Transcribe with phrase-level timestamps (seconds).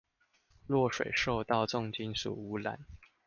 [0.65, 2.87] 若水受到重金屬污染